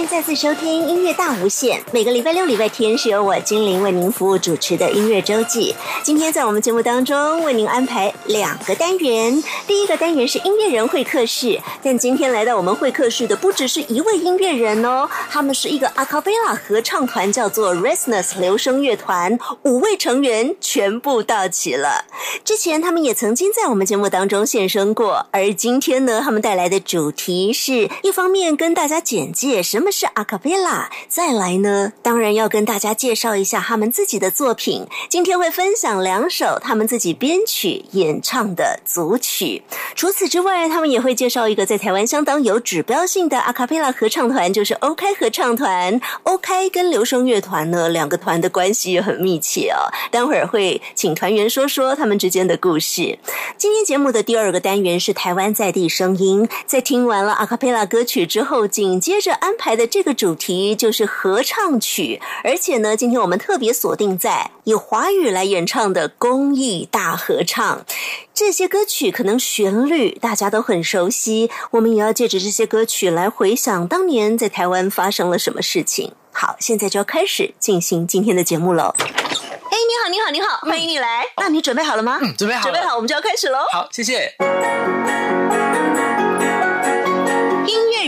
[0.00, 1.82] 迎再次收听音乐大无限。
[1.92, 5.74] 每个礼拜六、礼拜天是由我精灵为您服务主持的音乐周记。
[6.02, 9.42] 今天在我们节目当中为您安排两个单元。
[9.66, 22.06] 第一个单元是音乐人会客室，但今天来到我们会客室的不只是一位音乐人哦，他们是一个阿卡贝拉合唱团，叫做 Restless 流声乐团，五位成员全部到齐了。
[22.42, 34.86] 之前他们也曾经在我们节目当中现身过，而今天呢，他们带来的主题是一方面跟大家简介什么是阿卡贝拉，再来呢，当然要跟大家介绍一下他们自己的作品。
[35.08, 39.62] 今天会分享两首他们自己编曲演唱的组曲。
[39.94, 46.00] 除此之外，他们也会介绍一个在台湾相当有指标性的阿卡贝拉合唱团，就是 OK 合唱团。
[46.22, 49.90] OK 跟流声乐团呢，两个团的关系也很密切哦。
[50.10, 53.18] 待会儿会请团员说说他们之间的故事。
[53.56, 56.48] 今天节目的第二个单元是台湾在地声音。
[56.66, 67.86] 在听完了阿卡贝拉歌曲之后，紧接着安排的这个主题就是合唱曲，而且呢，今天我们特别锁定在以华语来演唱的公益大合唱。
[68.34, 76.12] 这些歌曲可能旋律大家都很熟悉，我们也要借着这些歌曲来回想当年在台湾发生了什么事情。
[76.30, 78.94] 好，现在就要开始进行今天的节目喽。
[78.98, 81.24] 哎，你好，你好，你好，欢迎你来。
[81.38, 82.18] 那你准备好了吗？
[82.20, 83.60] 嗯，准备好，准备好，我们就要开始喽。
[83.72, 84.30] 好，谢谢。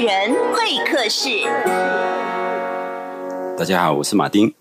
[0.03, 1.29] 人会客室，
[3.57, 4.53] 大家好，我是马丁。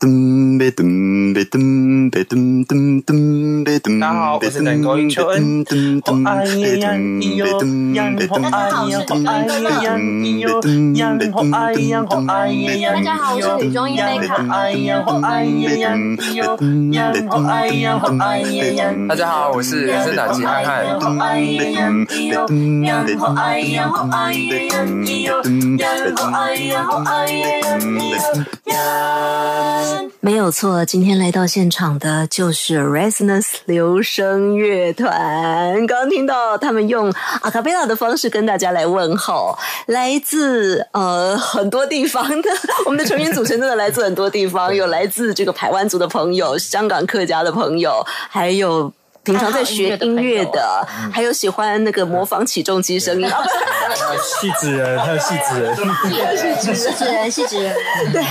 [0.00, 4.00] 噔呗噔呗噔呗噔噔噔呗噔。
[4.00, 5.60] 大家好，我是能够英秋恩。
[6.06, 7.44] 哦哎呀咿哟
[7.92, 9.44] 呀，哦哎呀，哦哎
[9.76, 10.62] 呀咿哟
[10.94, 12.94] 呀，哦哎呀，哦哎呀。
[12.94, 14.42] 大家好，我是女中音贝卡。
[14.50, 16.56] 哎呀，哦哎呀咿哟
[16.92, 18.94] 呀，哦哎呀，哦哎呀。
[19.06, 20.82] 大家好，我是人生打击汉汉。
[20.98, 22.48] 哦哎呀咿哟。
[22.86, 25.42] 呀，哦哎呀，哦哎呀咿哟
[25.76, 28.16] 呀，哦哎呀，哦哎呀咿哟
[28.72, 29.89] 呀。
[30.20, 35.86] 没有错，今天来到现场的就是 Resonance 流声乐团。
[35.86, 42.50] 刚刚听到他们用阿卡贝拉的方式跟大家来问候，来自呃很多地方的，
[42.84, 48.92] 我们的成员组成真的来自很多地方，有来自这个台湾族的朋友、香港客家的朋友，还有。
[49.30, 53.28] 平常在学音乐的，还有喜欢那个模仿起重机声音，
[54.40, 55.76] 戏子人，还有戏子人，
[56.56, 57.72] 戏子人，戏子人。
[58.12, 58.22] 对，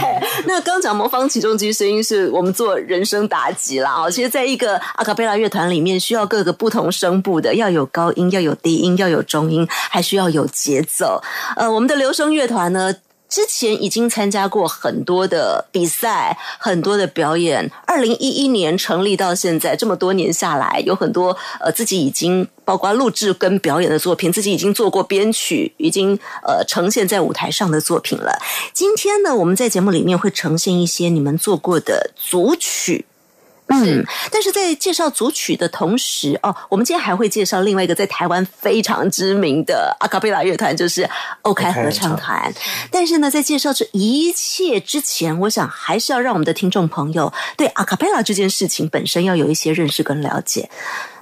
[0.46, 3.94] 那刚讲模仿起重机声音是我们做人声打击啦。
[3.94, 11.24] 哦，其实在一个阿卡贝拉乐团里面，需要各个不同声部的，要有高音，要有低音，要有中音，还需要有节奏。
[11.56, 12.94] 呃，我们的留声乐团呢？
[13.30, 17.72] 之前已经参加过很多的比赛，很多的表演。
[17.86, 28.40] 二零一一年成立到现在这么多年下来，有很多呃自己已经包括录制跟表演的作品，自己已经做过编曲，已经呃呈现在舞台上的作品了。
[28.74, 33.06] 今天呢，我们在节目里面会呈现一些你们做过的组曲。
[33.70, 41.08] 嗯，但是在介绍组曲的同时，哦，我们今天还会介绍另外一个在台湾非常知名的阿卡贝拉乐团，就是
[41.44, 42.52] OK 合唱团。
[42.92, 50.70] 但是呢，在介绍这一切之前，我想还是要让我们的听众朋友对阿卡贝拉这件事情本身要有一些认识跟了解。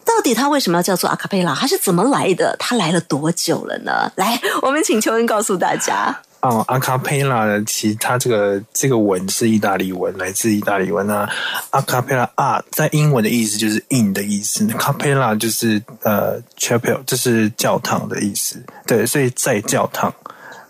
[0.05, 1.53] 到底它为什么要叫做阿卡贝拉？
[1.53, 2.55] 它是怎么来的？
[2.57, 4.09] 它来了多久了呢？
[4.15, 6.21] 来，我们请邱恩告诉大家。
[6.41, 7.63] 哦，阿卡佩拉的？
[7.65, 11.27] 其实它这个这个文是意大利文，来自意大利文啊。
[11.71, 18.63] 阿卡佩拉啊，在英文的意思就是 in 的意思，卡佩拉就是呃 chapel，这是教堂的意思。
[18.85, 20.13] 对，所以在教堂，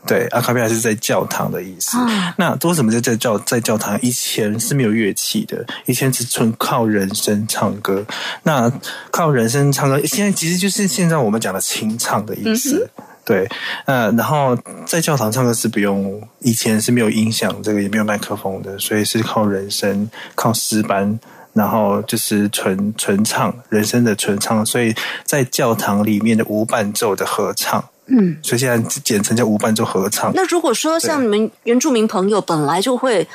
[0.06, 1.98] 对，阿卡贝拉是在教堂的意思。
[2.38, 4.00] 那为什么在在教在教堂？
[4.02, 8.06] 以前是没有乐器的，以前只纯靠人声唱歌。
[8.44, 8.72] 那
[9.12, 12.90] 靠人声唱歌，现在其实就是现在我们讲的清唱的意思。
[13.28, 13.46] 对，
[13.84, 21.20] 呃，然后在教堂唱歌是不用，以前是没有音响，这个也没有麦克风的，所以是靠人声，靠诗班，
[21.52, 30.32] 然后就是纯纯唱人声的纯唱，所以在教堂里面的无伴奏的合唱，嗯，所以现在简称叫无伴奏合唱。
[30.34, 33.28] 那如果说像你们原住民朋友本来就会。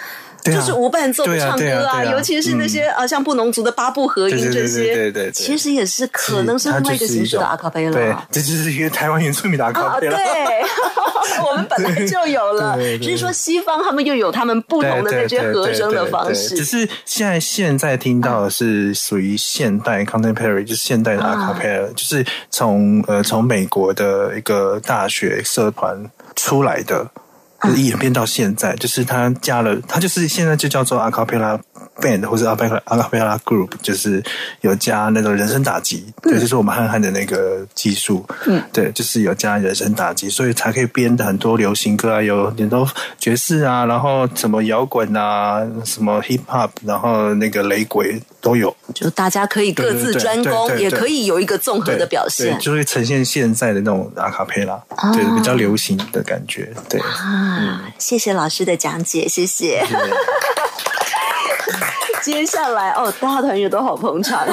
[0.44, 7.92] 就是无伴奏的唱歌啊，尤其是那些啊，像布农族的八部合音这些，对对，其实也是可能是另外一个形式的阿卡贝拉。
[7.92, 10.16] 对，这就是一个台湾原住民的阿卡贝拉。
[10.16, 10.24] 对，
[11.48, 16.56] 我们本来就有了，只是说西方他们又有他们不同的那些和声的方式。
[16.56, 26.04] 只是现在现在听到的是属于现代 contemporary，就是现代的阿卡贝拉，就是从呃从美国的一个大学社团
[26.34, 27.06] 出来的。
[27.64, 31.60] 就演变到现在，就是他加了，他就是现在就叫做 acapella
[32.00, 34.22] band 或者 acapella acapella group，就是
[34.60, 42.88] 有加那种人声打击，对，就是我们汉汉的那个技术，嗯，对，就是有加人声打击，所以才可以编的很多流行歌啊，有很多
[43.18, 52.54] 爵士啊，然后什么摇滚啊，什么 hip hop，然后那个雷鬼都有，就大家可以各自专攻，也可以有一个综合的表现。
[52.54, 54.80] 对，就会呈现现在的那种阿卡贝拉，
[55.12, 57.00] 对，比较流行的感觉，对。
[57.00, 57.82] 啊！
[57.98, 59.84] 谢谢老师的讲解，谢谢。
[62.22, 64.46] 接下来哦，大团圆都好捧场，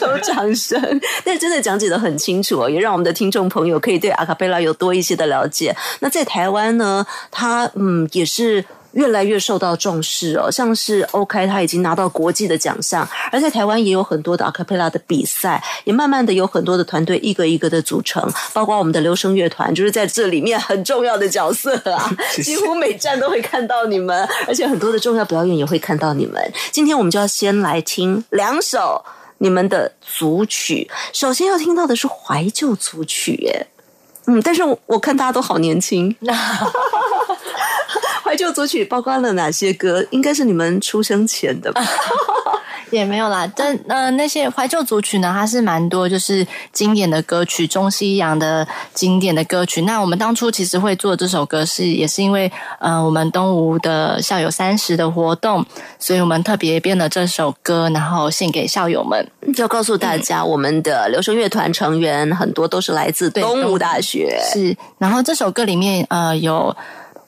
[0.00, 0.80] 都有掌声。
[1.24, 5.76] 但真的讲解的很清楚哦，也让我们的听众朋友可以对阿卡贝拉有多一些的了解。
[5.98, 8.64] 那在台湾呢，他嗯也是。
[8.92, 22.10] 越来越受到重视哦，像是 OK，他已经拿到国际的奖项，而在台湾也有很多的阿卡贝拉的比赛，也慢慢的有很多的团队一个一个的组成，包括我们的留声乐团，就是在这里面很重要的角色啊，
[22.42, 26.52] 几乎每站都会看到你们，而且很多的重要表演也会看到你们。
[26.72, 29.04] 今天我们就要先来听两首
[29.38, 33.66] 你们的组曲，首先要听到的是怀旧组曲，耶。
[34.26, 36.14] 嗯，但是我我看大家都好年轻。
[38.30, 40.06] 怀旧组曲包括了哪些歌？
[40.10, 41.82] 应该是你们出生前的吧？
[42.92, 49.82] 也没有啦，但呃，那些怀旧组曲呢，它是蛮多，就是经典的歌曲，中西洋的经典的歌曲。
[49.82, 55.66] 那我们当初其实会做这首歌是，也是因为呃，我们东吴的校友三十的活动，
[55.98, 59.26] 所以我们特别编了这首歌，然后献给校友们。
[59.56, 64.40] 要告诉大家，我们的留声乐团成员很多都是来自对东吴大学。
[64.52, 66.76] 是，然后这首歌里面呃有。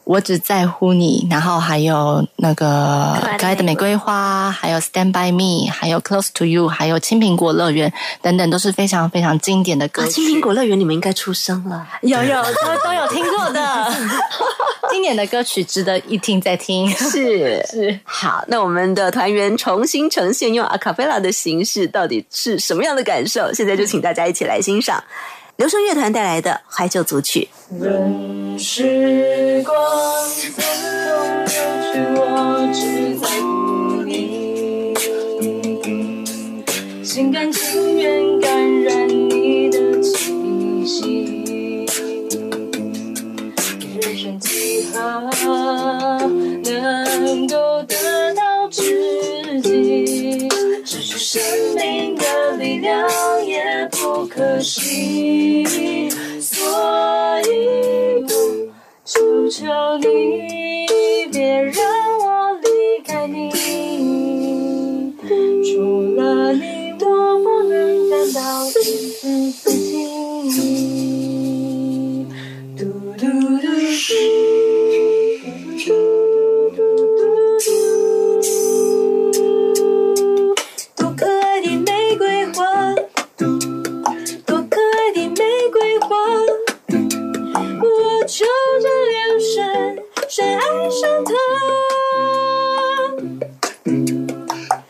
[0.04, 11.86] 我只在乎你，然后还有那个可爱的玫瑰花，还有 Stand by Me，还有 Close to You，还有青苹果乐园等等，都是非常非常经典的歌啊，青苹果乐园你们应该出生了。
[12.02, 13.96] 有有都都有听过的，
[14.90, 16.90] 经典的歌曲值得一听再听。
[16.90, 17.64] 是。
[17.70, 23.52] 是，好，那我们的团员重新呈现用阿卡贝拉的形式，到底是什么样的感受？
[23.52, 25.02] 现在就请大家一起来欣赏
[25.56, 27.48] 留声乐团带来的怀旧组曲。
[27.80, 29.76] 任时光
[30.28, 30.62] 匆匆
[31.04, 34.94] 流去，我只在乎你，
[37.04, 41.86] 心甘情愿感染你的气息。
[44.00, 45.30] 人生几何
[54.62, 55.64] 不可惜，
[56.40, 56.56] 所
[57.50, 58.28] 以我
[59.04, 59.66] 求求
[59.98, 60.46] 你，
[61.32, 61.84] 别让
[62.20, 63.50] 我离开你。
[65.64, 67.04] 除了你，我
[67.40, 72.24] 不能感到一丝丝情意。
[72.78, 72.84] 嘟
[73.18, 73.26] 嘟，
[73.58, 73.66] 嘟
[90.90, 91.32] 上它？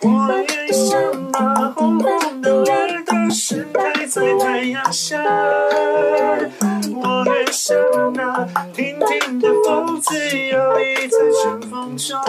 [0.00, 0.06] 我
[0.48, 0.90] 愿像
[1.32, 5.22] 那红红的耳朵盛开在太阳下，
[6.94, 7.76] 我愿像
[8.14, 10.14] 那亭亭的风姿
[10.48, 12.20] 摇曳在春风中，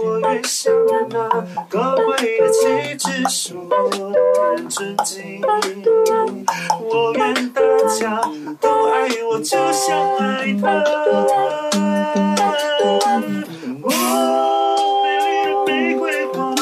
[0.00, 0.72] 我也像
[1.10, 1.28] 那
[1.68, 4.12] 高贵的气质是我
[4.54, 5.42] 人尊敬，
[6.80, 7.60] 我愿大
[7.98, 8.22] 家
[8.60, 10.62] 都爱我，就像爱他。
[13.82, 13.90] 我
[15.02, 16.54] 美丽的玫瑰花，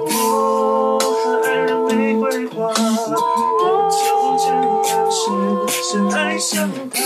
[0.00, 1.12] 我可
[1.46, 2.56] 爱的玫瑰花，
[3.60, 4.00] 我就
[4.38, 4.56] 这样
[5.10, 5.20] 深
[5.68, 6.96] 深爱上它。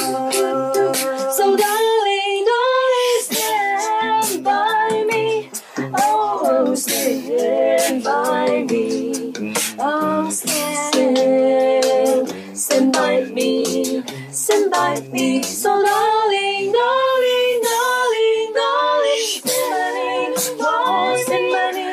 [14.50, 15.42] and bite me.
[15.42, 21.88] So darling, darling, darling, darling, money, lost in money,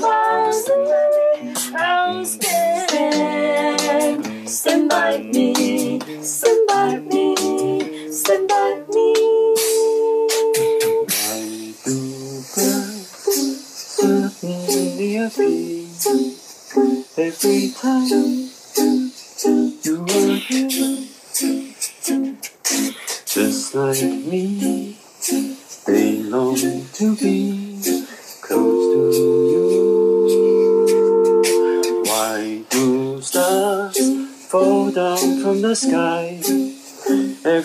[0.00, 1.54] lost in money.
[1.76, 3.68] I'll stand,
[4.48, 9.14] stand by me, stand by me, stand by me.
[17.20, 18.37] Every time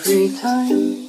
[0.06, 1.03] Every time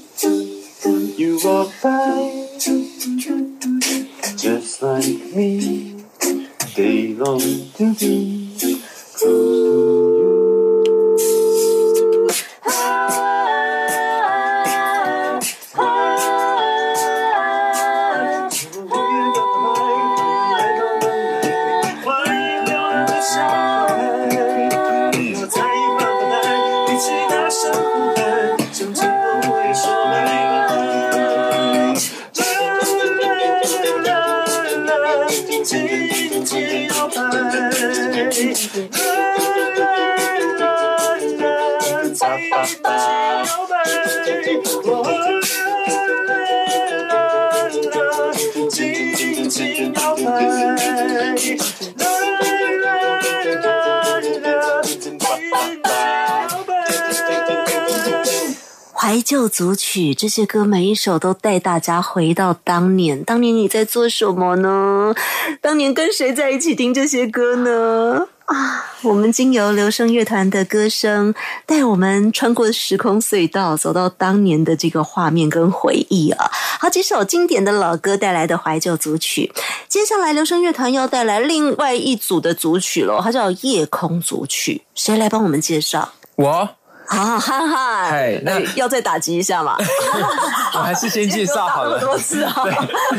[60.26, 63.24] 这些歌，每一首都带大家回到当年。
[63.24, 65.14] 当年你在做什么呢？
[65.62, 68.28] 当年跟谁在一起听这些歌呢？
[68.46, 71.36] 啊，我们经由留声乐团的歌声，
[71.68, 76.50] 带我们穿过时空隧道，走到当年的这个画面跟回忆啊！
[76.80, 79.54] 好几首经典的老歌带来的怀旧组曲。
[79.88, 84.82] 接下来，留声乐团要带来另外一组的组曲喽，它叫夜空组曲。
[84.96, 86.14] 谁来帮我们介绍？
[86.38, 86.70] 我
[87.08, 89.78] 啊，哈哈，嗨那哎 要再打击一下嘛？
[90.74, 92.00] 我还是先介绍好了。
[92.04, 92.54] 多次啊，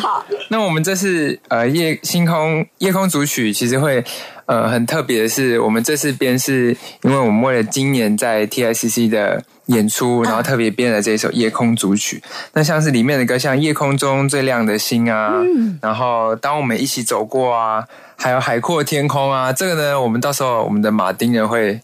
[0.01, 4.05] 好，那我们这次呃夜星空夜空组曲其实会
[4.47, 12.23] 呃很特别的是，我们这次编是因为我们为了今年在 TICC 的演出，然后特别编了这首夜空组曲。
[12.53, 15.33] 那像是里面的歌，像夜空中最亮的星啊，
[15.81, 17.85] 然后当我们一起走过啊，
[18.17, 21.81] 还有海阔天空啊，这个呢，我们到时候我们的马丁呢会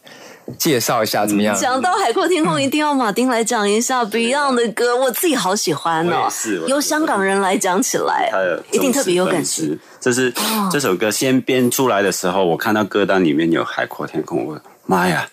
[0.58, 1.54] 介绍一下怎么样？
[1.56, 6.62] 讲到海阔天空，一定要马丁来讲一下 Beyond 的歌，我自己好喜欢哦是。
[6.66, 8.30] 由香港人来讲起来，
[8.70, 9.64] 一定特别有感忠情。
[9.64, 9.80] 实粉丝。
[10.00, 10.32] 这是
[10.70, 15.28] 这首歌先编出来的时候，我看到歌单里面有《海阔天空》，我妈呀，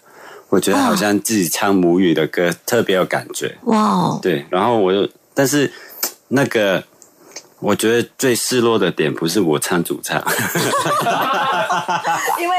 [0.50, 3.58] 我觉得好像自己唱母语的歌特别有感觉。
[3.64, 5.72] 哇哦，对，然后我又，但是
[6.28, 6.84] 那个
[7.60, 10.18] 我觉得最失落的点不是我唱主唱，
[12.40, 12.56] 因为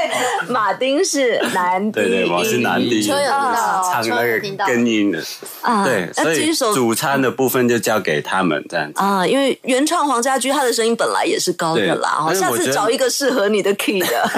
[0.49, 5.19] 马丁是男低 对对，我是男低音，秋有听到唱那个秋有听到根音的，
[5.63, 9.01] 啊对，所以主唱的部分就交给他们这样子。
[9.01, 14.31] 啊，因为原唱黄家驹他的声音本来也是高的啦，哦下次找一个适合你的 key 的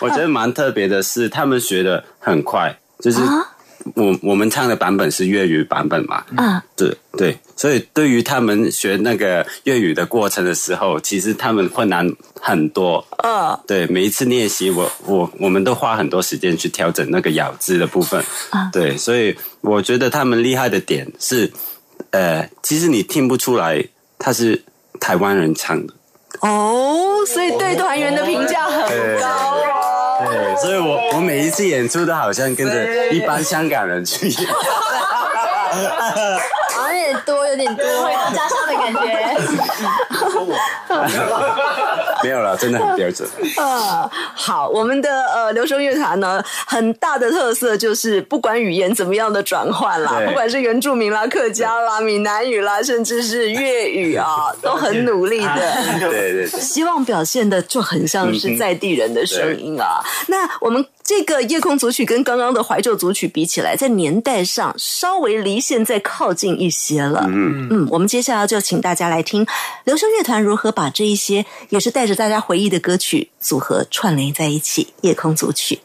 [0.00, 3.50] 我觉得蛮特别的是，他们学的很快，就是啊
[3.94, 12.10] 我我们唱的版本是粤语版本嘛，啊，对对，所以对于他们学那个粤语的过程的时候，其实他们困难
[12.40, 13.06] 很多。
[13.22, 13.58] 嗯。
[13.66, 18.22] 对，每一次练习，我我我们都花很多时间去调整那个咬字的部分。
[18.50, 21.52] 啊对，所以我觉得他们厉害的点是，
[22.10, 23.84] 呃，其实你听不出来
[24.18, 24.62] 他是
[24.98, 25.92] 台湾人唱的。
[26.40, 29.43] 哦，所以对团员的评价很高
[30.64, 34.48] 所以我我每一次演出都好像跟着一般香港人去演。
[36.74, 38.98] 好像有点多，有点多，回到家乡的感觉。
[42.24, 43.28] 没有了，真的很标准。
[43.56, 54.26] 呃， 好，我们的呃留声乐团呢，很大的特色就是不管语言怎么样的转换啦，不管是原住民啦、客家啦、闽南语啦，甚至是粤语啊，
[54.62, 55.74] 都很努力的。
[56.00, 60.00] 对对对，希望表现的就很像是在地人的声音啊。
[60.28, 67.24] 那我们这个夜空组曲跟刚刚的怀旧组曲比起来，在年代上稍微离现在靠近一些了。
[67.28, 69.46] 嗯，嗯，我们接下来就请大家来听
[69.84, 74.94] 留声乐团如何把这一些也是带着大家回忆的歌曲组合串联在一起。
[75.02, 75.80] 夜空组曲。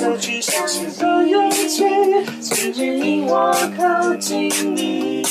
[0.00, 1.84] 再去相信的勇气，
[2.40, 5.24] 是指引我靠近你。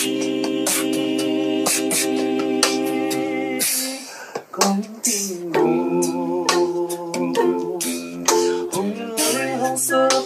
[8.71, 10.16] 红日红色。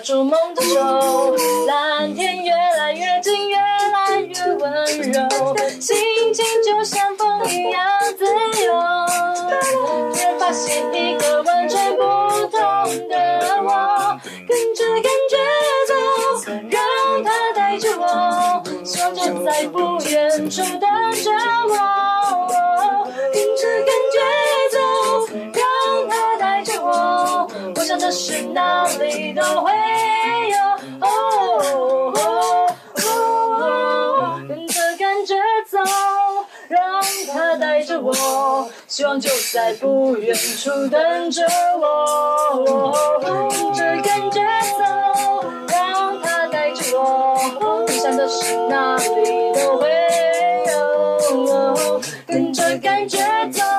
[0.00, 4.72] 抓住梦的手，蓝天越来越近，越来越温
[5.12, 7.82] 柔，心情就像风一样
[8.16, 8.24] 自
[8.64, 8.72] 由，
[10.10, 12.02] 突然发现一个完全不
[12.48, 15.36] 同的我，跟着感觉
[15.86, 15.94] 走，
[16.70, 20.90] 让它带着我，希望就在不远处等
[21.22, 21.30] 着
[21.68, 24.18] 我，跟着感觉
[24.72, 24.78] 走，
[25.52, 29.70] 让它带着我，我想这是哪里都会
[38.02, 41.46] 我，希望就在不远处等着
[41.78, 42.92] 我。
[43.22, 44.40] 跟着感觉
[44.78, 44.84] 走，
[45.68, 49.88] 让它带着我，梦想的是哪里都会
[50.66, 52.00] 有。
[52.26, 53.18] 跟着感觉
[53.52, 53.69] 走。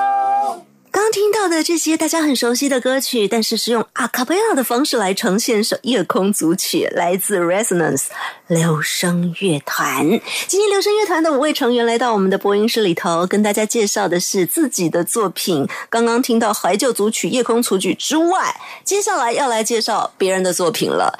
[1.52, 8.06] 的这些大家很熟悉的歌曲，但是是用阿卡贝拉的方式来呈现首夜空组曲，来自 Resonance
[8.48, 10.08] 留声乐团。
[10.48, 15.68] 今天留声乐团的五位成员来到我们的播音室里头，跟大家介绍的是自己的作品。
[15.90, 21.18] 刚刚听到怀旧组曲《夜空组曲》之外，接下来要来介绍别人的作品了。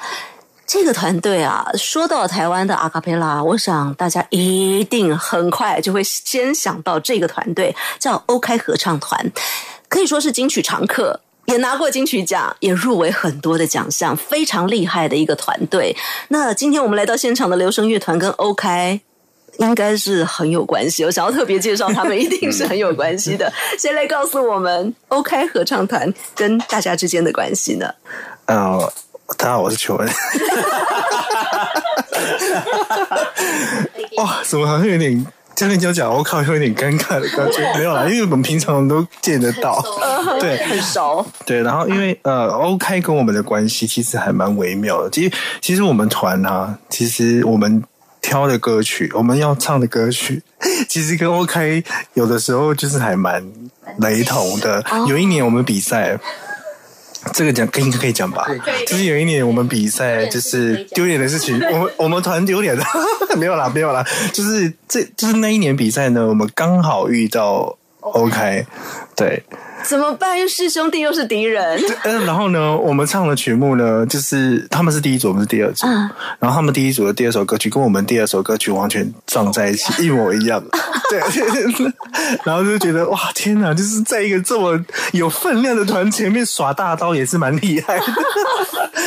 [0.65, 9.31] 这个团队啊，说到台湾的阿卡贝拉，我想大家一定很快就会先想到这个团队，叫欧开合唱团，
[9.93, 11.19] 可以说是金曲常客。
[11.45, 15.95] 也拿过金曲奖，也入围很多的奖项，非常厉害的一个团队。
[16.29, 19.01] 那今天我们来到现场的留声乐团跟 OK
[19.57, 23.51] 应该是很有关系，我想要特别介绍他们， 一定是很有关系的。
[23.77, 27.93] 谁来告诉我们 OK 合唱团跟大家之间的关系呢？
[28.45, 28.91] 呃，
[29.37, 30.09] 大家好，我是邱恩。
[34.17, 35.23] 哇，怎么好像有点
[35.55, 37.59] 教练教讲，我靠，有点尴尬的感觉。
[37.77, 39.83] 没有啦，因为我们平常都见得到，
[40.39, 45.09] 对，很熟，对，然后因为呃，OK 跟我们的关系其实还蛮微妙的。
[45.09, 47.83] 其实其实我们团啊，其实我们
[48.21, 50.41] 挑的歌曲，我们要唱的歌曲，
[50.89, 51.83] 其实跟 OK
[52.15, 53.43] 有的时候就是还蛮
[53.99, 54.83] 雷同的。
[55.07, 56.19] 有一年我们比赛。
[57.33, 58.45] 这个讲应该可以讲吧，
[58.87, 62.83] 就是有一年我们比赛，就是丢脸的事情，我们 我们团丢脸的，
[63.35, 68.65] 没有啦没有啦，就是这就是那一年比赛呢，我们刚好遇到 OK，
[69.15, 69.41] 对，
[69.83, 70.39] 怎么办？
[70.39, 80.63] 又是兄弟又是敌人， 嗯，然后呢，我们唱的曲目呢，就是他们是第一组，我们是第二组，嗯然后他们第一组的第二首歌曲跟我们第二首歌曲完全撞在一起， 一模一样，
[81.09, 81.19] 对，
[82.43, 84.79] 然后就觉得哇，天哪，就是在一个这么
[85.11, 88.05] 有分量的团前面耍大刀也是蛮厉害的。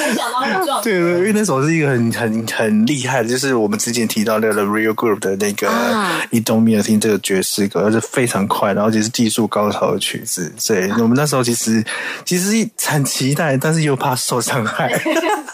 [0.08, 0.32] 没想
[0.66, 0.80] 到。
[0.82, 10.52] 对对，因为那首是一个很很很厉害的，就是我们之前提到那个 Real Group 的那个啊《一动面听这个爵士歌，而且非常快，然后也是技术高超的曲子。
[10.66, 11.85] 所以我们那时候其实
[12.24, 14.92] 其实很期待，但是又怕受伤害。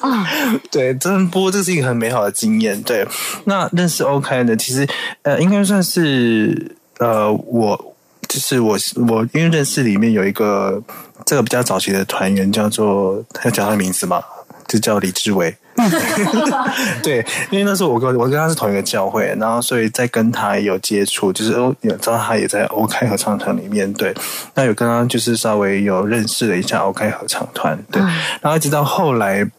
[0.73, 2.81] 对，真的，不过这是一个很美好的经验。
[2.83, 3.07] 对，
[3.45, 4.89] 那认识 OK 呢，其实
[5.21, 7.95] 呃，应该算是呃，我
[8.27, 10.83] 就是我我因为认识里面有一个
[11.27, 14.23] 这个比较早期的团员叫做要讲他的名字吗？
[14.67, 15.55] 就叫李志伟。
[17.03, 24.15] 对，因为那时候我跟我跟他是同一个教会，然后所以在跟他有接触，就是哦有知道他也在 OK 合唱团里面，对，
[24.55, 28.01] 那有跟他就是稍微有认识了一下 OK 合唱团，对，
[28.41, 29.51] 然后一直到后来。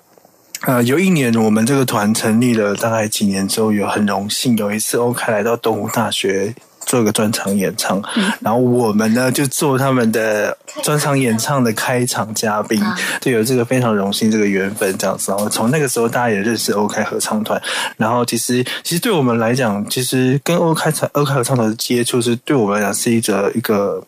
[0.65, 6.55] 呃，有一年我们这个团成立了大概几年之后，有很荣幸有一次 OK 来到东吴大学
[6.93, 15.31] 做一个专场演唱，嗯然后我们呢就做他们的专场演唱的开场嘉宾，啊就有这个非常荣幸这个缘分这样子。
[15.31, 17.59] 然后从那个时候大家也认识 OK 合唱团，
[17.97, 23.99] 然后其实其实对我们来讲，其实跟 OK 团 OK 合唱团的接触是对我们来讲是一个一个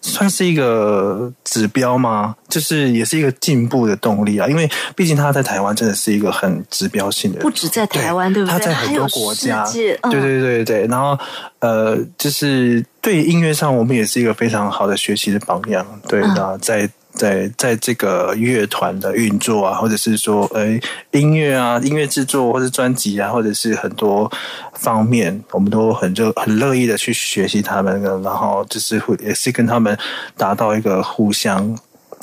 [0.00, 2.34] 算是一个指标吗？
[2.48, 8.52] 就是也是一个进步的动力啊，因为毕竟他在台湾真的是一个很指标性的，不止在台湾，对不对？
[8.52, 9.62] 他在很多国家，
[10.02, 10.86] 嗯对对对对。
[10.88, 11.16] 然后
[11.62, 15.86] 呃，就是对音乐上，我们也是一个非常好的学习的榜样。
[16.08, 20.78] 对，嗯那在在在这个乐团的运作啊，或者是说呃
[21.12, 24.28] 音乐啊、音乐制作，或者专辑啊，或者是很多
[24.74, 29.96] 方面，我们都很热很乐意的去学习他们，然后就是会也是跟他们
[30.36, 31.78] 达到一个互相。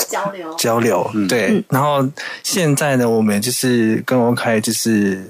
[0.07, 0.53] 交流。
[0.55, 1.63] 交流，对。
[1.69, 2.07] 然后
[2.41, 5.21] 现在呢，我们就是跟王凯就是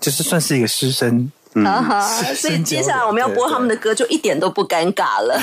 [0.00, 2.00] 就是算是一个师生，啊哈，
[2.34, 5.40] 所以接下来我们要播他们的歌，就一点都不尴尬了，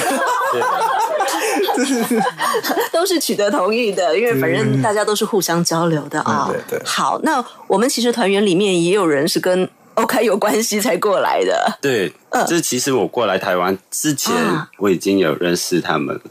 [2.91, 6.47] 都是取得同意的，因为反正大家都是互相交流的啊。
[6.51, 6.81] 对对对。
[6.85, 12.11] 好，那我们其实团员里面也有人是跟 OK 有关系才过来的，对，
[12.47, 16.21] 这其实我过来台湾之前啊，我已经有认识他们了。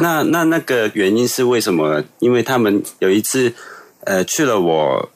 [0.00, 1.88] 那那那个原因是为什么？
[1.98, 2.04] 呢？
[2.18, 3.52] 因为他们有一次，
[4.04, 5.08] 呃，去了我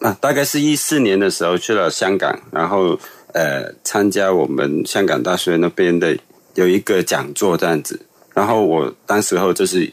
[0.00, 2.98] 啊，大概是一四年的时候去了香港，然后
[3.32, 6.16] 呃，参加我们香港大学那边的
[6.54, 8.00] 有一个讲座这样子。
[8.34, 9.90] 然后我当时候就是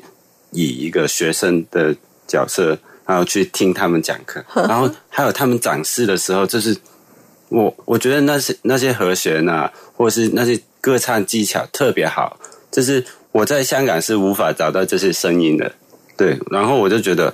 [0.51, 1.95] 以一个学生的
[2.27, 6.75] 角色，然后去听他们讲课， 然后还有他们展示的时候，就是
[7.49, 12.37] 我我觉得那些那些和弦啊，或者是那些歌唱技巧特别好，
[12.69, 15.71] 就是我在香港是无法找到这些声音的，
[16.17, 17.33] 对，然后我就觉得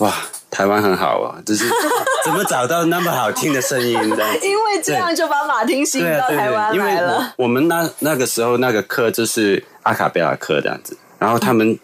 [0.00, 0.14] 哇，
[0.54, 1.64] 台湾很好啊，就是
[2.24, 7.34] 怎么找到那么好听的声音这样子因为这样就把马丁吸引到台湾来了。
[7.36, 11.76] 我我们那那个时候那个课就是阿卡贝拉课这样子，然后他们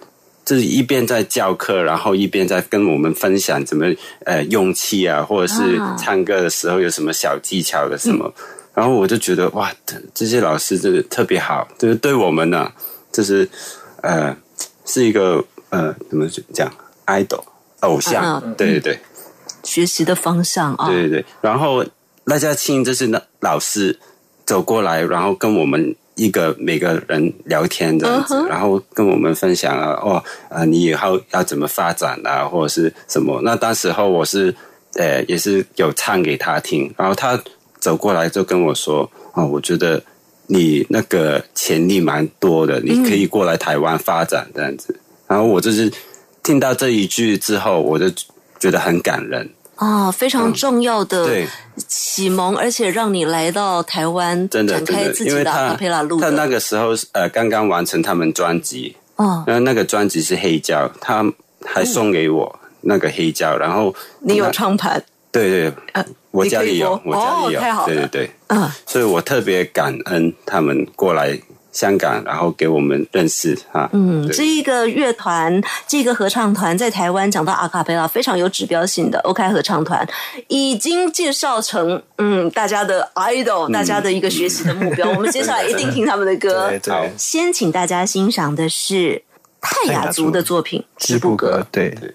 [0.45, 3.87] 就是一边在教课，然后一边在跟我们分享怎么
[4.25, 5.97] 呃用气啊，或者是啊。
[5.99, 8.33] 唱歌的时候有什么小技巧的什么，
[8.73, 9.71] 然后我就觉得哇，
[10.15, 12.71] 这些老师真的特别好，就是对我们呢、
[13.13, 13.49] 就是
[14.03, 14.35] 呃
[14.87, 16.73] 是一个呃怎么讲
[17.07, 17.43] idol
[17.81, 18.99] 偶像，嗯对对对。
[19.63, 21.85] 学习的方向啊，对对对，然后
[22.25, 23.99] 赖家庆就是那老师
[24.47, 33.39] 走过来，然后跟我们一个每个人聊天这样子，然后跟我们分享啊，哦，啊，你以后要怎么发展啊，或者是什么？
[33.43, 34.55] 那当时候我是
[34.95, 37.39] 呃也是有唱给他听，然后他
[37.79, 40.03] 走过来就跟我说，哦，我觉得
[40.47, 44.99] 你那个潜力蛮多的，你可以过来台湾发展这样子。
[45.27, 45.93] 然后我就是
[46.43, 48.11] 听到这一句之后，我就
[48.59, 49.51] 觉得很感人。
[49.77, 51.47] 啊，非常重要的对。
[51.89, 56.47] 启蒙，而且让你来到台湾展开自，己的因为他 a 佩拉路他那。
[56.47, 61.25] 个时候呃刚刚完成他们专辑，哦，然后那个专辑是黑胶，他
[61.65, 71.41] 还送给我那个黑胶，然后你有那唱盘，对对，呃我家里有，我家里有，对对对，嗯，所以我特别感恩他们过来
[71.73, 73.89] 香港，然后给我们认识哈。
[73.93, 79.19] 嗯，这一个乐团，这个合唱团在台湾讲到阿卡贝拉，非常有指标性的。
[79.21, 80.07] OK，合唱团
[80.49, 85.09] 已经介绍成嗯，大家的 idol，大家的一个学习的目标。
[85.15, 86.71] 我们接下来一定听他们的歌。
[87.17, 89.23] 先请大家欣赏的是
[89.61, 91.61] 泰雅族的作品《织布歌》。
[91.71, 92.15] 对对。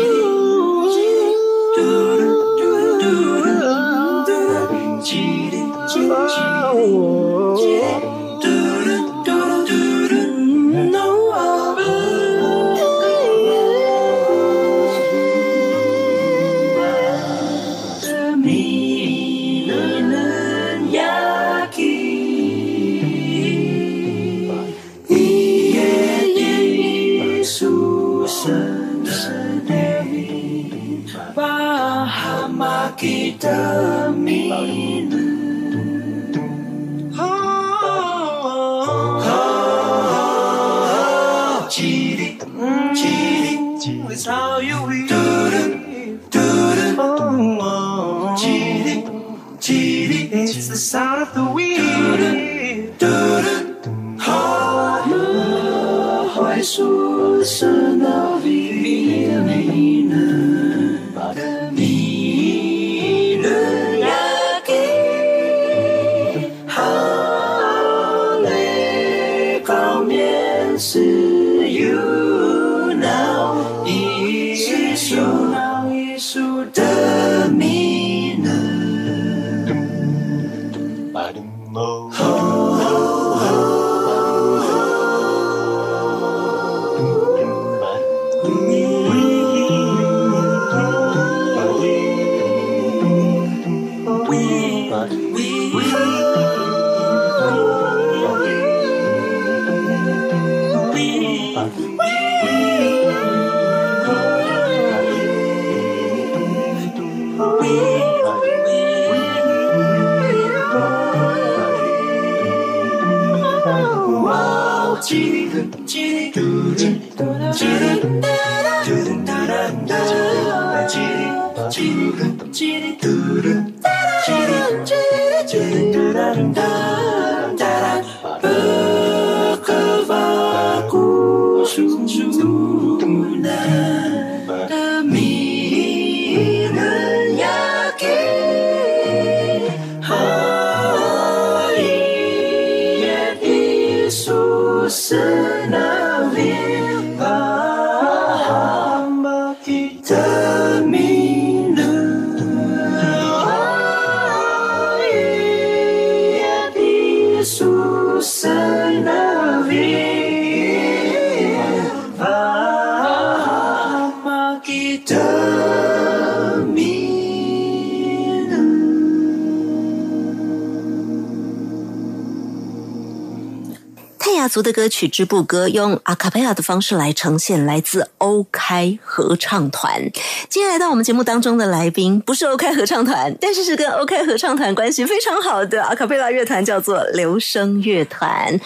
[174.91, 180.11] 曲《之不歌》用阿卡贝拉的方式来呈现，来自欧开合唱团。
[180.49, 188.59] 今天来到我们节目当中的来宾不是欧开合唱团，但是是跟欧开合唱团关系非常好的阿卡贝拉乐团，叫做留声乐团。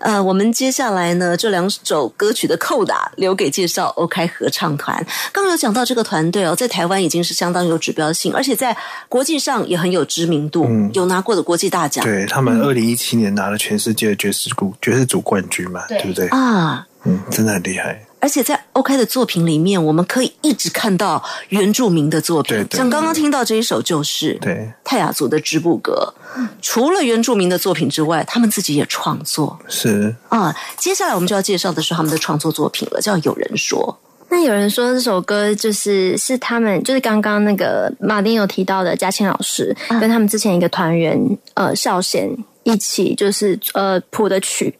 [0.00, 4.96] 呃，我们接下来呢，这两首歌曲的扣打留给介绍 OK 合唱团。
[5.32, 8.76] 刚刚有讲到这个团队哦，在台湾已经是相当有指标性，而且在
[9.08, 16.28] 国际上也很有知名度，嗯有拿过的国际大奖对他们二零一七年拿了全世界的爵士鼓爵士组冠军嘛，对不对？
[16.28, 16.86] 啊。
[17.04, 18.04] 嗯，真的很厉害。
[18.20, 22.78] 而且在 OK 的作品里面，我们可以一直看到原住民的作品，对对。
[22.78, 26.14] 像刚刚听到这一首就是对，泰雅族的织布歌。
[26.62, 29.58] 除了原住民的作品之外，他们自己也创作。
[29.68, 30.16] 是。
[30.30, 30.56] 啊。
[30.78, 33.98] 接下来我们就要介绍的是他们的创作作品了，叫《有人说。
[34.30, 41.20] 那有人说这首歌就是是他们就是刚刚那个马丁有提到的嘉庆老师、跟他们之前一个团员
[41.54, 42.30] 呃少贤
[42.62, 44.72] 一起就是呃谱的曲，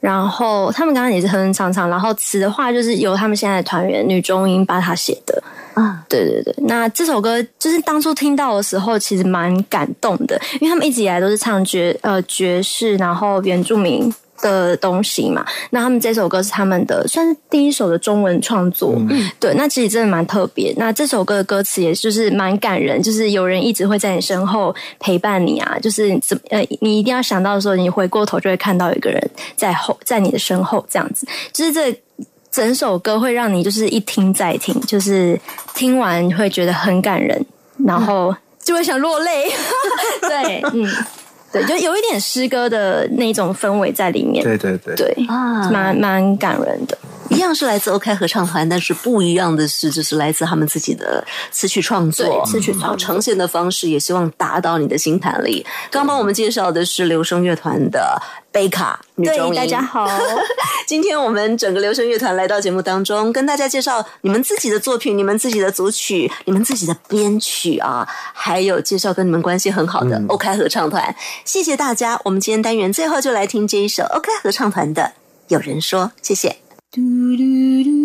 [0.00, 5.42] 然后他们刚刚也是哼哼唱唱，然后词的话就是由他们现在的团员女中音帮他写的。》
[5.80, 15.44] 啊，对对对，那这首歌就是当初听到的时候，其实蛮感动的，因为他们一直以来都是唱爵呃爵士，然后原住民的东西嘛。
[15.70, 20.72] 那他们这首歌是他们的算是第一首的中文创作，嗯，对，那其实真的蛮特别。
[20.76, 31.94] 那这首歌的歌词也就是蛮感人，就是有人一直会在你身后陪伴你啊，就是怎么呃，你一定要想到的时候，你回过头就会看到一个人在后，在你的身后这样子，就是这。
[32.52, 35.40] 整首歌会让你就是一听再听，就是
[35.74, 37.42] 听完会觉得很感人，
[37.86, 39.50] 然后就会想落泪。
[40.20, 40.86] 对，嗯，
[41.52, 44.42] 对，就有一点诗歌的那种氛围在里面。
[44.42, 46.96] 对对对，对，啊，蛮蛮感人的。
[47.28, 55.64] 一样是来自 OK 合唱团，但是不一样的是，就是来自他们自己的词曲创作，对词曲创作然后呈现的方式，也希望打到你的心坎里。
[55.90, 60.08] 刚帮我们介绍的是留声乐团的贝卡女中对，音，大家好。
[60.86, 71.14] 今天我们整个留声乐团来到节目当中，跟大家介绍你们自己的作品、你们自己的组曲、你们自己的编曲啊，还有介绍跟你们关系很好的 OK 合唱团。
[71.44, 75.02] 谢谢大家，我们今天单元最后就来听这一首 OK 合唱团的
[75.48, 76.61] 《有人说》，谢谢。
[76.94, 78.01] 有人说，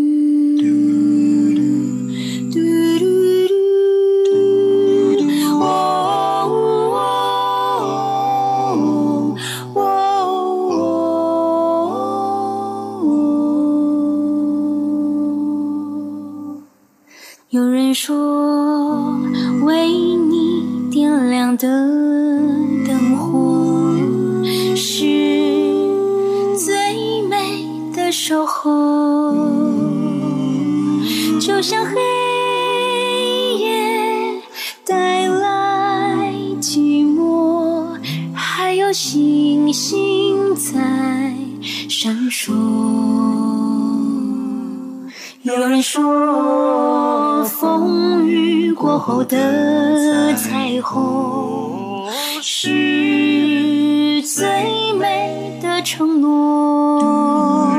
[49.08, 57.72] 后的彩虹是最美的承诺，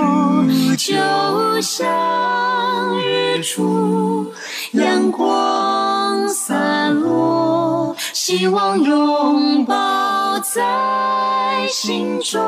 [0.78, 4.32] 就像日出，
[4.72, 12.42] 阳光洒落，希望拥抱在心中。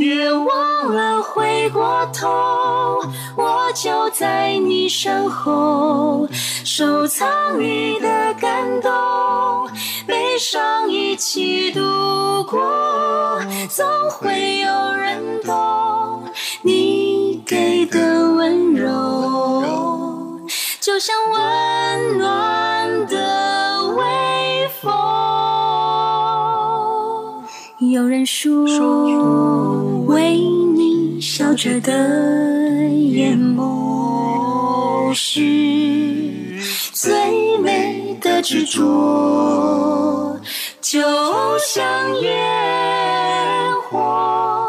[0.00, 2.26] 别忘了回过头，
[3.36, 6.26] 我就在你身后，
[6.64, 8.08] 收藏你的
[8.40, 8.90] 感动，
[10.06, 11.82] 悲伤一起度
[12.44, 16.24] 过，总会有人懂
[16.62, 20.40] 你给的温柔，
[20.80, 24.90] 就像温暖的微风。
[27.92, 28.66] 有人说，
[30.10, 31.92] 为你笑着的
[32.88, 36.58] 眼眸是
[36.92, 40.40] 最美的执着，
[40.80, 41.00] 就
[41.60, 41.84] 像
[42.20, 44.66] 烟火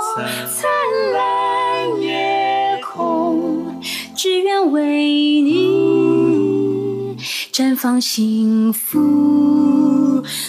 [0.48, 0.70] 灿
[1.12, 3.82] 烂夜空，
[4.16, 7.18] 只愿为你
[7.52, 9.00] 绽放幸福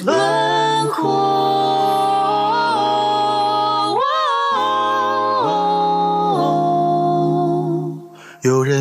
[0.04, 0.14] 轮
[0.94, 1.31] 廓。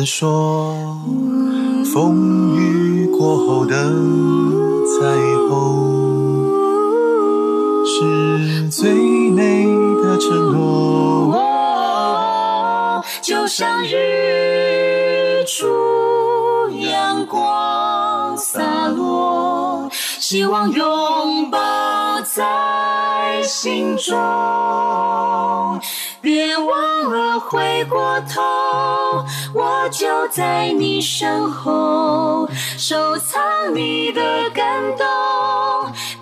[0.04, 0.96] 说，
[1.92, 3.74] 风雨过后的
[4.86, 5.06] 彩
[5.48, 6.50] 虹
[7.86, 8.92] 是最
[9.30, 9.66] 美
[10.02, 11.32] 的承诺。
[13.20, 15.66] 就像日出，
[16.70, 21.58] 阳光洒落，希望拥抱
[22.22, 24.18] 在心中。
[26.20, 28.40] 别忘了回过头，
[29.84, 35.04] 我就在你身后，收藏你的感动，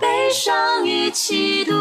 [0.00, 1.74] 悲伤一起度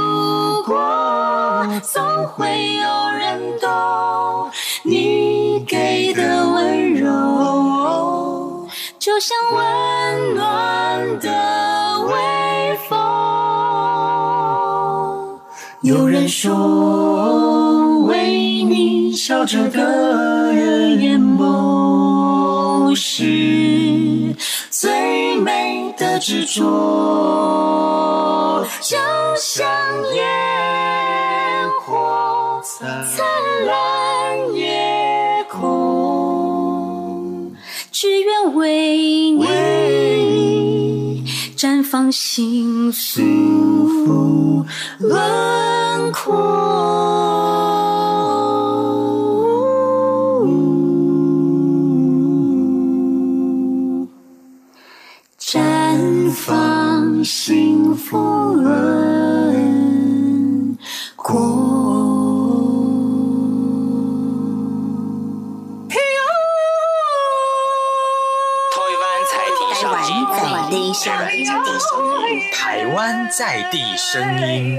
[0.64, 4.52] 过，总会有人懂
[4.84, 8.68] 你给的温柔，
[9.00, 13.00] 就像温暖的微风。
[15.80, 16.52] 有人说，
[18.20, 24.36] 为你笑着的眼眸是
[24.70, 26.62] 最美的执着，
[28.82, 28.98] 就
[29.38, 29.66] 像
[30.14, 30.28] 烟
[31.82, 32.86] 火灿
[33.66, 37.56] 烂夜空，
[37.90, 41.24] 只愿为你
[41.56, 44.66] 绽放幸福
[45.00, 46.36] 轮廓，
[73.40, 74.78] 在地声音。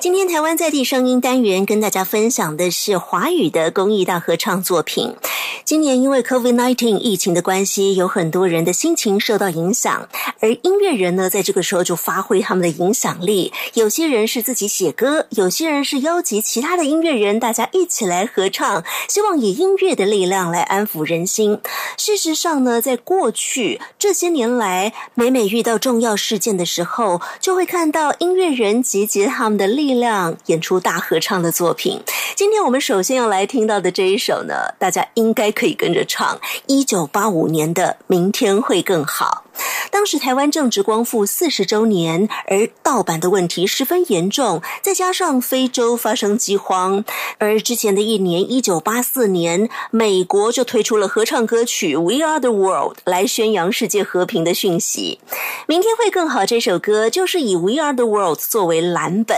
[0.00, 5.14] 今天台湾在地声音单元跟大家分享的是华语的公益大合唱作品。
[5.62, 10.08] 今年因为 COVID-19 疫情的关系，有很多人的心情受到影响，
[10.40, 13.52] 而音乐人呢，在这个时候就发挥他们的影响力。
[13.74, 21.58] 有些人是自己写歌，有些人是邀集其他的音乐人，大家一起来合唱，希望以音乐的力量来安抚人心。
[21.98, 32.00] 事实上呢，在过去这些年来，每每遇到重要事件的时候，就会看到音乐人集结他们的力量，演出大合唱的作品。
[32.36, 36.38] 今天我们首先要来听到的这一首呢，大家应该可以跟着唱。
[36.66, 39.44] 一九八五年的《明天会更好》，
[39.90, 47.04] 当时台湾正值光复四十周年，而盗版的问题十分严重，再加上非洲发生饥荒，
[47.38, 55.20] 而之前的一年一九八四年，美国就推出了合唱歌曲《We Are the World》来宣扬世界和平的讯息。
[55.66, 59.36] 明天会更好这首歌就是以《We Are the World》作为蓝本，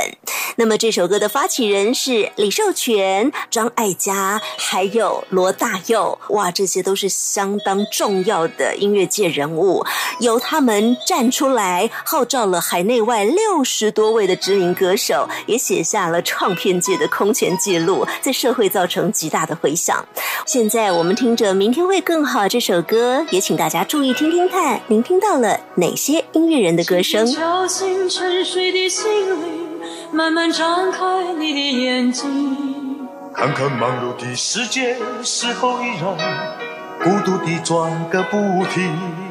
[0.57, 6.19] 那么这首歌的发起人是李寿全、张艾嘉，还有罗大佑。
[6.29, 9.85] 哇，这些都是相当重要的音乐界人物，
[10.21, 20.05] 由他们站出来，号召了海内外六十多位的知名歌手，也写下了唱片界的空前记录，在社会造成极大的回响。
[20.47, 27.27] 现在我们听着《明天会更好》这首歌，也请大家注意听听看，您听到了哪些音乐人的歌声？
[28.09, 29.05] 沉睡的心
[29.43, 29.81] 灵，
[30.13, 33.09] 慢慢张开你的眼睛。
[33.35, 36.17] 看看忙碌的世界是否依然
[37.03, 38.37] 孤独地转个不
[38.67, 39.22] 停。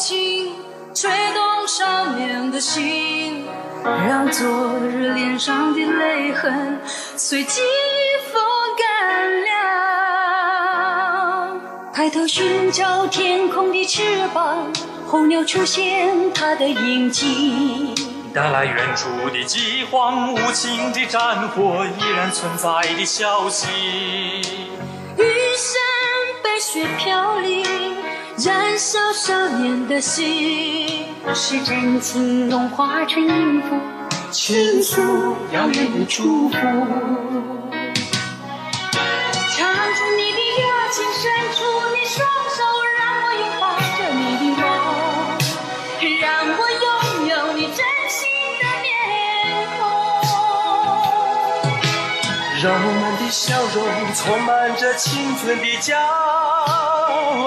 [0.00, 0.54] 情，
[0.94, 3.44] 吹动少年的心，
[3.84, 6.80] 让昨日脸上的泪痕
[7.18, 7.60] 随季
[8.32, 8.42] 风
[8.78, 9.48] 干了。
[11.92, 14.72] 抬头寻找天空的翅膀，
[15.06, 17.94] 候鸟出现它的影迹。
[18.32, 23.66] 带来远处的饥荒，无情的战火依然存在的消息。
[25.18, 25.22] 雨
[25.58, 25.78] 伞
[26.42, 27.62] 被雪飘零，
[28.42, 31.04] 燃烧少年的心。
[31.34, 33.76] 是真情融化成音符，
[34.30, 35.00] 倾诉
[35.52, 36.56] 遥远的祝福。
[36.56, 36.64] 唱
[39.94, 41.22] 出你的热情，伸
[41.54, 41.58] 出
[41.94, 42.18] 你双
[42.56, 42.58] 手，
[42.96, 43.62] 让我拥抱
[43.98, 44.64] 着你的梦，
[46.20, 46.24] 让
[46.56, 47.78] 我拥有你真
[48.08, 48.18] 心
[48.60, 48.88] 的面
[49.76, 49.78] 孔。
[52.62, 53.76] 让我们的笑容
[54.14, 55.94] 充满着青春的骄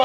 [0.00, 0.04] 傲，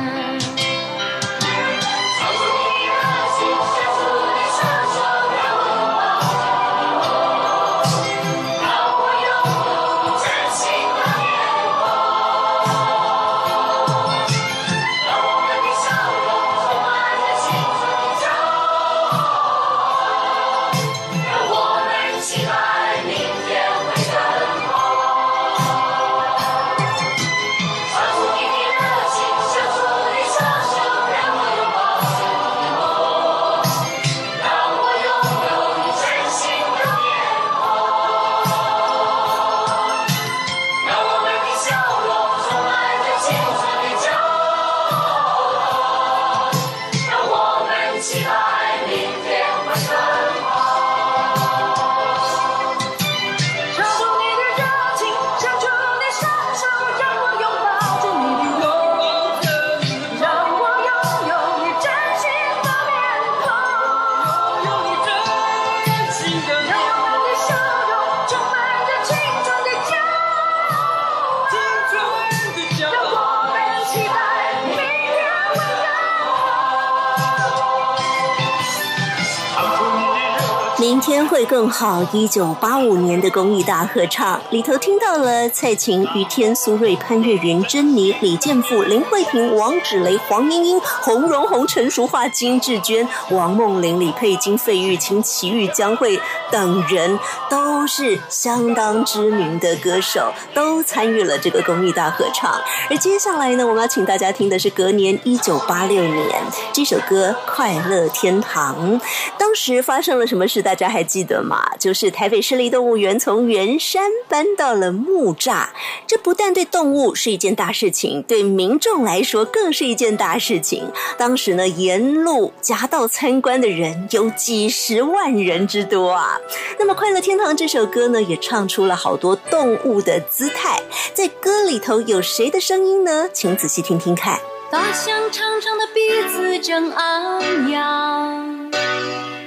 [81.31, 82.05] 会更好。
[82.11, 96.19] 一九八五年的公益大合唱里头，听到了蔡琴、于天、苏芮、潘越云、珍妮、李健富、林慧萍、王芷蕾、黄莺莺、洪荣宏、陈淑桦、金志娟、王梦玲、李佩金、费玉清、齐豫、江蕙
[96.51, 97.17] 等人，
[97.49, 102.51] 都是相当知名的歌手，都参与了这个公益大合唱。
[102.89, 106.27] 而接下来呢，我们要请大家听的是隔年一九八六年
[106.73, 108.99] 这首歌《快乐天堂》。
[109.37, 110.61] 当时发生了什么事？
[110.61, 111.57] 大家还记得吗？
[111.79, 115.67] 就是台北市立动物园从圆山搬到了木栅，
[116.05, 120.91] 这不但对动物是一件大事情，对民众来说更是一件大事情。
[121.17, 126.37] 当时呢，沿路夹道参观的人有几十万人之多啊。
[126.79, 130.81] 那么，《快乐天堂》这首歌呢，也唱出了好多动物的姿态。
[131.13, 133.29] 在歌里头有谁的声音呢？
[133.31, 134.39] 请仔细听听看。
[134.71, 138.71] 大象长长的鼻子正昂扬，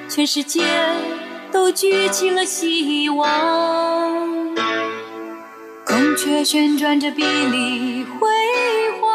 [0.09, 0.63] 全世界
[1.51, 4.55] 都举起了希望。
[5.87, 8.29] 孔雀旋转着碧丽辉
[9.01, 9.11] 煌，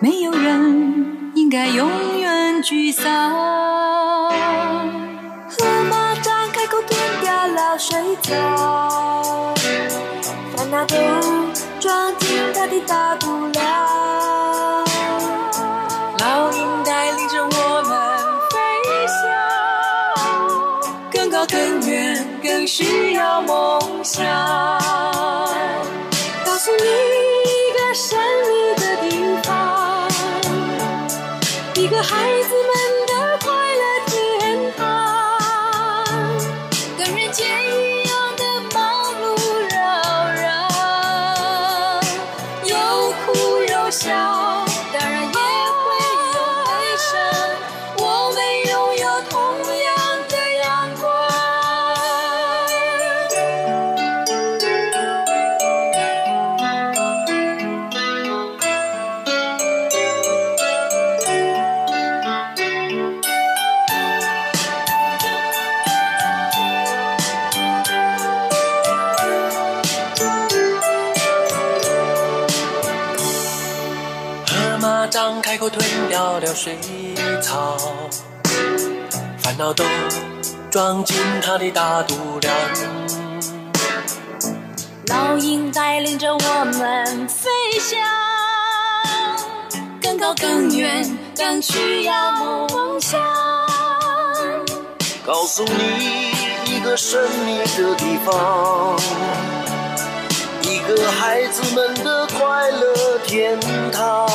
[0.00, 1.90] 没有人应该永
[2.20, 3.97] 远沮丧。
[7.78, 9.54] 水草，
[10.56, 10.96] 烦恼都
[11.78, 13.64] 装进它的大肚量。
[16.18, 17.96] 老鹰带领着我们
[18.50, 18.58] 飞
[19.06, 19.30] 翔，
[21.12, 24.26] 更高更远，更需要梦想。
[79.58, 79.84] 脑都
[80.70, 82.54] 装进它的大肚量。
[85.08, 87.50] 老鹰带领着我们飞
[87.80, 87.98] 翔，
[90.00, 93.20] 更高更远，更需要梦想。
[95.26, 96.30] 告诉你
[96.72, 98.96] 一个神秘的地方，
[100.62, 103.58] 一个孩子们的快乐天
[103.90, 104.28] 堂。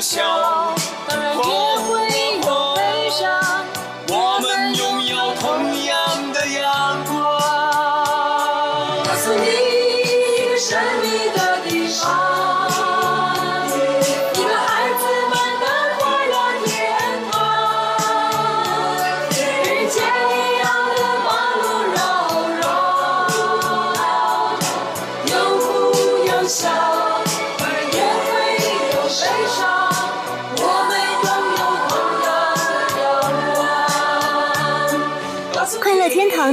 [0.00, 0.39] 有》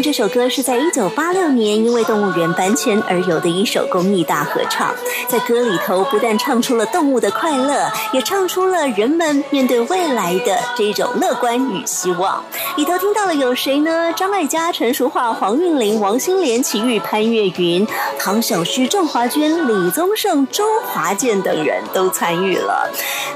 [0.03, 4.93] 这首歌是在一九八六年因为动物园搬迁而有的一首公益大合唱。
[5.27, 12.43] 在歌里头，不但唱出了动物的快乐，也唱出了人们面对未来的这种乐观与希望。
[12.77, 14.13] 里头听到了有谁呢？
[14.13, 17.83] 张艾嘉、陈淑桦、黄韵玲、王心莲、齐豫、潘越云、
[18.19, 22.87] 唐小旭、郑华娟、李宗盛、周华健等人都参与了。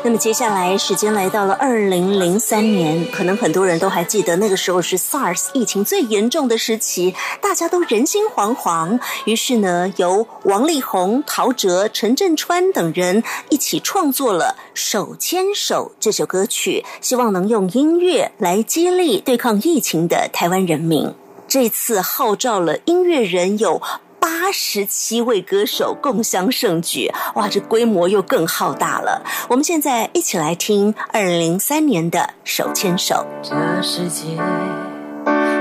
[0.03, 8.99] 那么接下来时间来到了二零零三年，可能很多人都还记得那个时候是 SARS 疫情最严重的时期，大家都人心惶惶。
[9.25, 21.13] 于是呢，由王力宏、陶喆、陈振川等人一起创作了《手牵手》这首歌曲，希望能用音乐来激励对抗疫情的台湾人民。
[21.47, 23.81] 这次号召了音乐人有。
[24.19, 29.23] 八十七位歌手共襄盛举，哇，这规模又更浩大了。
[29.49, 33.25] 我们现在一起来听二零零三年的《手牵手》。
[33.49, 34.37] 这世界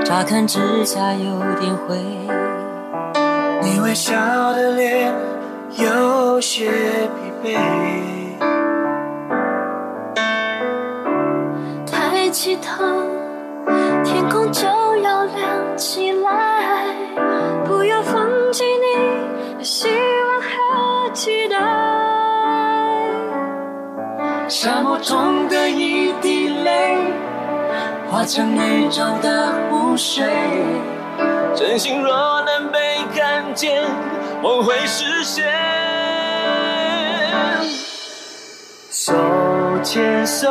[0.03, 1.95] 乍看之下有点灰，
[3.63, 4.13] 你微笑
[4.51, 5.13] 的脸
[5.77, 6.69] 有些
[7.41, 7.57] 疲惫。
[11.87, 12.83] 抬起头，
[14.03, 16.95] 天空就要亮起来，
[17.65, 21.57] 不要放弃你的希望和期待。
[24.47, 26.97] 沙漠中的一滴泪，
[28.09, 30.25] 化成宇宙的湖水。
[31.55, 33.83] 真心若能被看见，
[34.41, 35.45] 梦会实现。
[38.89, 39.13] 手
[39.83, 40.49] 牵手，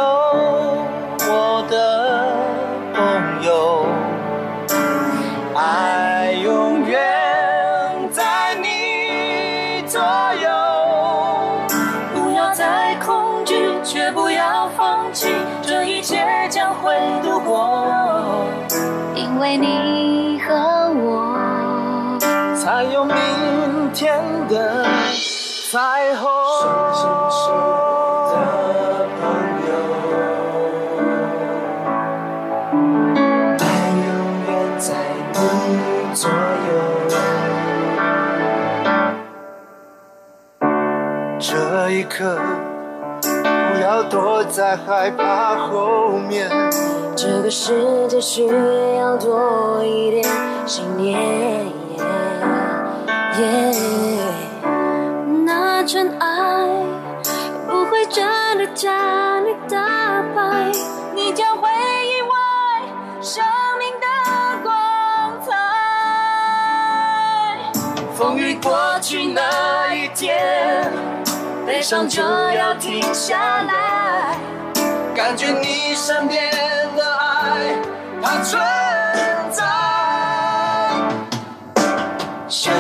[44.51, 46.51] 在害怕后面。
[47.17, 50.25] 这个世界需要多一点
[50.67, 51.19] 信念。
[55.47, 56.27] 那纯爱
[57.67, 58.23] 不会真
[58.59, 58.93] 的将
[59.47, 60.71] 你打败，
[61.15, 62.29] 你将会意外
[63.23, 63.43] 生
[63.79, 64.07] 命的
[64.63, 65.49] 光彩。
[68.15, 70.93] 风雨过去那一天，
[71.71, 74.37] 悲伤就要停下来，
[75.15, 76.51] 感觉你身边
[76.97, 77.77] 的爱，
[78.21, 78.61] 它存
[79.53, 79.63] 在。
[82.49, 82.73] 手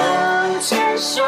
[0.61, 1.23] 牵手，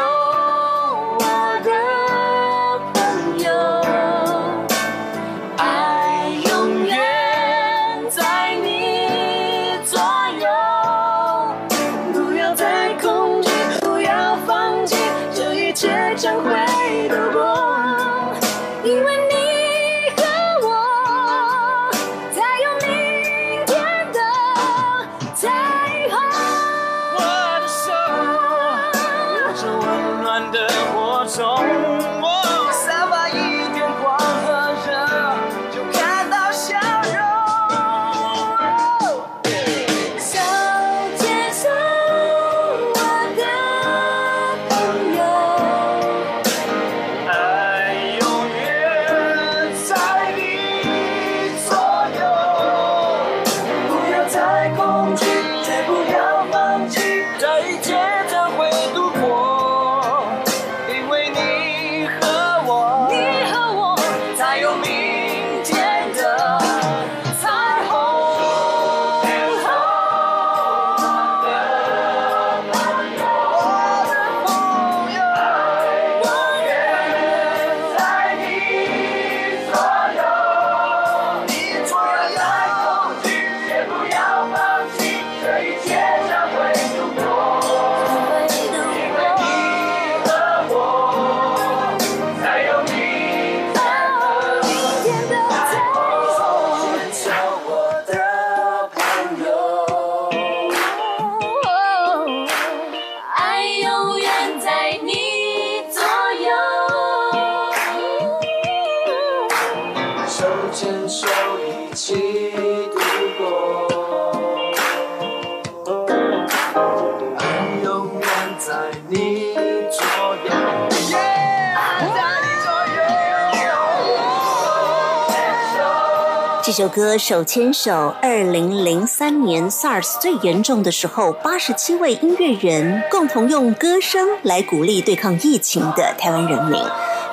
[126.75, 136.81] 这首歌《手牵手》，二零零三年 SARS 最严重的时候，八十七位音乐人共同用歌声来鼓励对抗疫情的台湾人民。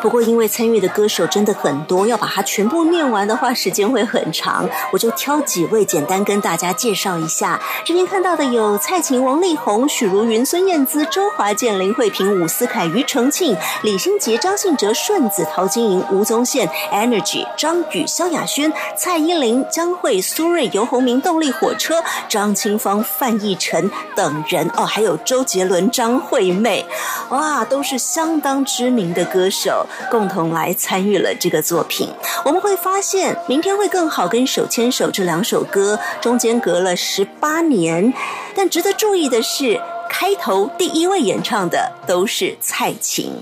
[0.00, 4.68] 不过，因为参与的歌手真的很多，要把它全部念完的话，时间会很长。
[4.92, 7.60] 我就挑几位简单跟大家介绍一下。
[7.84, 26.86] 这边看到的有蔡琴、王力宏、许茹芸、孙燕姿、周华健、林慧萍、伍思凯、庾澄庆、李心洁、张信哲、顺子、陶晶莹、吴宗宪、Energy、张宇、萧亚轩、蔡依林、江蕙、苏芮、游鸿明、动力火车、张清芳、范逸臣等人哦，还有周杰伦、张惠妹，
[27.28, 29.86] 哇，都是相当知名的歌手。
[30.10, 32.08] 共同来参与了这个作品。
[32.44, 38.12] 我们会发现，《明天会更好》跟《手牵手》这两首歌中间隔了十八年，
[38.54, 43.32] 但值得注意的是，开头第一位演唱的都是蔡琴。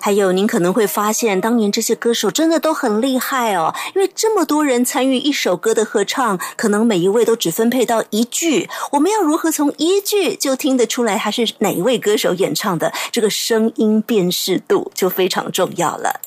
[0.00, 8.68] 还有，您可能会发现，当年这些歌手真的都很厉害哦，因为这么多人参与一首歌的合唱，可能每一位都只分配到一句。
[8.92, 12.92] 我们要如何从一句就听得出来他是哪一位歌手演唱的？
[13.12, 16.20] 这个声音辨识度就非常重要了。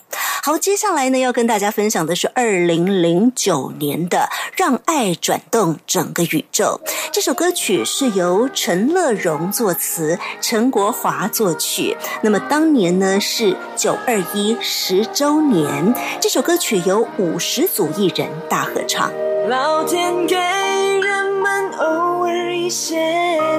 [0.43, 4.17] 好，接下来呢，要跟大家分享的是二零零九年的
[4.57, 11.95] 《让爱转动整个宇宙》这首歌曲，是由陈乐融作词，陈国华作曲。
[12.21, 19.11] 那么当年呢是九二一十周年，这首歌曲由五十组艺人大合唱。
[19.47, 22.97] 老天给人们偶尔一些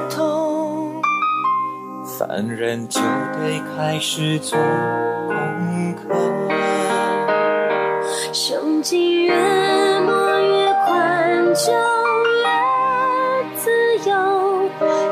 [0.09, 1.01] 痛，
[2.19, 4.57] 凡人就得开始做。
[8.35, 9.33] 胸襟越
[10.01, 12.43] 磨越宽，就越
[13.55, 13.71] 自
[14.09, 14.13] 由。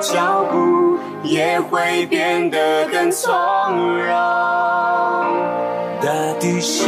[0.01, 3.31] 脚步也会变得更从
[3.97, 4.13] 容。
[6.01, 6.83] 大地向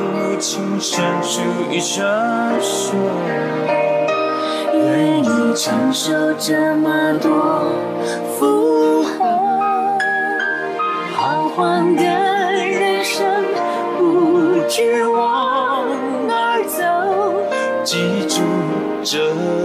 [0.00, 2.04] 母亲伸出一双
[2.60, 2.96] 手，
[4.74, 7.70] 愿意承受这么多
[8.36, 9.24] 负荷，
[11.16, 13.24] 彷徨的人生
[13.96, 15.06] 不知
[19.10, 19.57] 这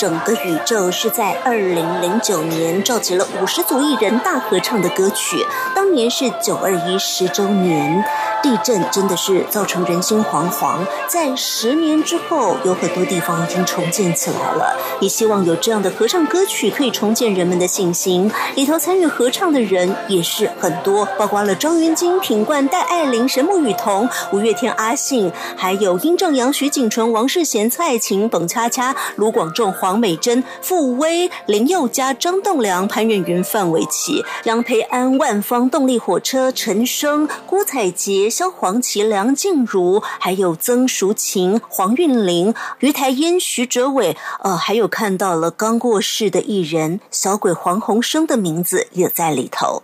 [0.00, 8.02] 整个宇宙是在二零零九年召集了五十组艺人大合唱的歌曲，当年是九二一十周年。
[8.42, 14.74] 地震真的是造成人心惶惶，在十年之后，有很多地方已经重建起来了。
[15.00, 18.30] 也希望有这样的合唱歌曲可以重建人们的信心。
[18.54, 29.50] 里头参与合唱的人也是很多，包括了张元京、品冠、戴爱玲、神木雨桐、五月天阿信，还有殷正阳、徐锦纯、王世贤、蔡琴、董恰恰、卢广。
[29.52, 49.82] 仲、黄美珍、傅威、林宥嘉、张栋梁、潘越云、范玮琪、杨培安、万方、动力火车、陈升、郭采洁、萧煌奇、梁静茹，还有曾淑琴、黄韵玲、于台烟、徐哲伟，呃，还有看到了刚过世的艺人小鬼黄鸿生的名字也在里头。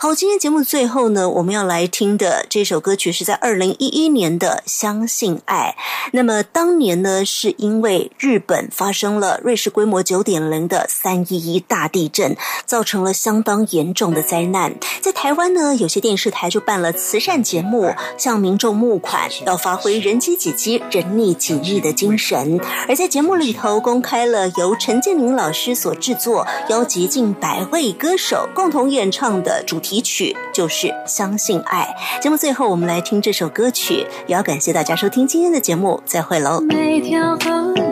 [0.00, 5.74] 好，今天节目最后呢，我们要来听的这首歌曲是在二零一一年的《相信爱》。
[6.12, 12.36] 那么当年呢，是因为日本发生了瑞士规模九点零的三一一大地震，
[12.66, 14.74] 造成了相当严重的灾难。
[15.00, 17.83] 在台湾呢，有些电视台就办了慈善节目，
[18.16, 22.60] 向民众募款，要发挥人机己机、人溺己溺的精神。
[22.88, 31.94] 而在节目里头，公开了由陈建宁老师所制作，邀集近百位歌手共同演唱的主题曲，就是《相信爱》。
[32.22, 36.60] 节目最后，我们来听这首歌曲，也要感谢大家收听今天的节目，再会喽。
[36.60, 37.84] 每条河流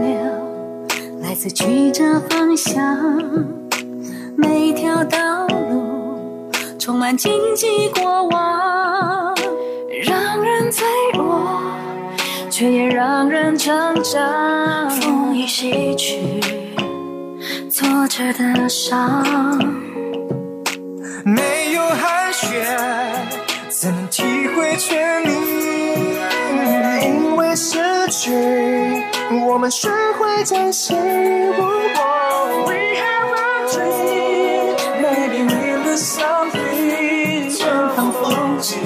[1.20, 2.96] 来自曲折方向，
[4.36, 6.18] 每条道路
[6.78, 9.01] 充满荆棘过往，
[10.72, 11.60] 脆弱，
[12.50, 14.88] 却也让人成长。
[14.88, 16.40] 风已洗去
[17.70, 19.22] 挫折的伤。
[21.24, 22.64] 没有寒雪，
[23.68, 24.22] 怎能体
[24.56, 25.30] 会全你？
[27.04, 28.32] 因为失去，
[29.46, 30.94] 我们学会珍惜。
[30.94, 31.50] We
[32.96, 37.50] have a dream, maybe we lose something。
[37.50, 38.78] 前方风景